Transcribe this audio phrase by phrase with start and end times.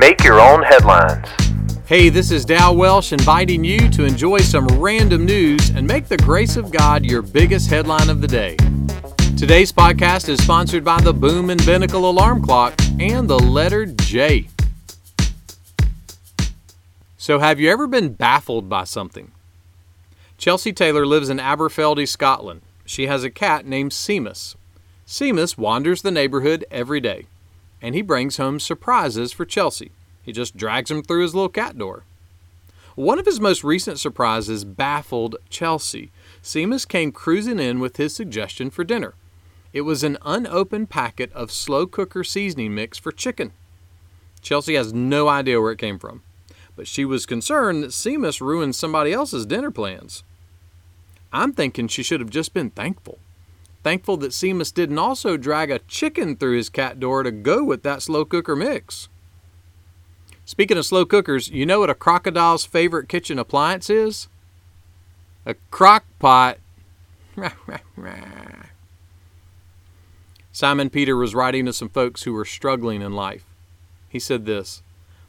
[0.00, 1.28] Make your own headlines.
[1.84, 6.16] Hey, this is Dal Welsh inviting you to enjoy some random news and make the
[6.16, 8.56] grace of God your biggest headline of the day.
[9.36, 14.48] Today's podcast is sponsored by the Boom and Binnacle Alarm Clock and the letter J.
[17.18, 19.32] So, have you ever been baffled by something?
[20.38, 22.62] Chelsea Taylor lives in Aberfeldy, Scotland.
[22.86, 24.54] She has a cat named Seamus.
[25.06, 27.26] Seamus wanders the neighborhood every day,
[27.82, 29.90] and he brings home surprises for Chelsea.
[30.22, 32.04] He just drags him through his little cat door.
[32.94, 36.10] One of his most recent surprises baffled Chelsea.
[36.42, 39.14] Seamus came cruising in with his suggestion for dinner.
[39.72, 43.52] It was an unopened packet of slow cooker seasoning mix for chicken.
[44.42, 46.22] Chelsea has no idea where it came from,
[46.74, 50.24] but she was concerned that Seamus ruined somebody else's dinner plans.
[51.32, 53.18] I'm thinking she should have just been thankful.
[53.82, 57.82] Thankful that Seamus didn't also drag a chicken through his cat door to go with
[57.82, 59.08] that slow cooker mix.
[60.44, 64.28] Speaking of slow cookers, you know what a crocodile's favorite kitchen appliance is?
[65.46, 66.58] A crock pot.
[70.52, 73.44] Simon Peter was writing to some folks who were struggling in life.
[74.08, 74.82] He said this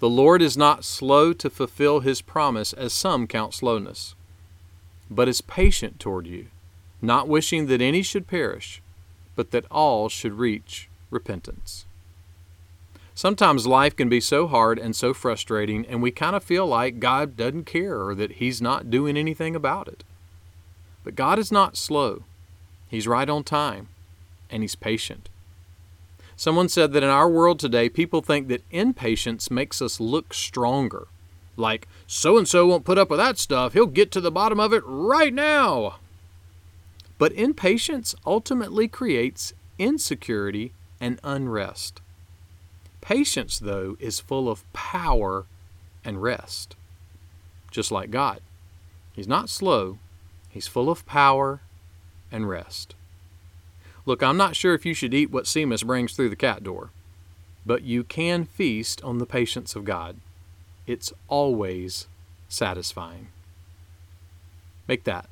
[0.00, 4.14] The Lord is not slow to fulfill his promise, as some count slowness,
[5.08, 6.48] but is patient toward you,
[7.06, 8.82] not wishing that any should perish,
[9.36, 11.86] but that all should reach repentance.
[13.14, 16.98] Sometimes life can be so hard and so frustrating, and we kind of feel like
[16.98, 20.02] God doesn't care or that He's not doing anything about it.
[21.04, 22.24] But God is not slow,
[22.88, 23.88] He's right on time,
[24.50, 25.28] and He's patient.
[26.36, 31.06] Someone said that in our world today, people think that impatience makes us look stronger.
[31.56, 34.58] Like, so and so won't put up with that stuff, he'll get to the bottom
[34.58, 35.96] of it right now.
[37.18, 42.00] But impatience ultimately creates insecurity and unrest.
[43.00, 45.46] Patience, though, is full of power
[46.04, 46.76] and rest,
[47.70, 48.40] just like God.
[49.12, 49.98] He's not slow,
[50.48, 51.60] He's full of power
[52.30, 52.94] and rest.
[54.06, 56.90] Look, I'm not sure if you should eat what Seamus brings through the cat door,
[57.66, 60.16] but you can feast on the patience of God.
[60.86, 62.06] It's always
[62.48, 63.28] satisfying.
[64.86, 65.28] Make that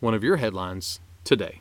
[0.00, 1.60] one of your headlines today.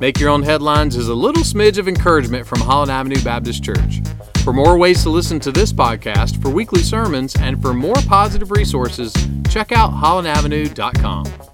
[0.00, 4.02] Make Your Own Headlines is a little smidge of encouragement from Holland Avenue Baptist Church.
[4.42, 8.50] For more ways to listen to this podcast, for weekly sermons, and for more positive
[8.50, 9.14] resources,
[9.48, 11.53] check out hollandavenue.com.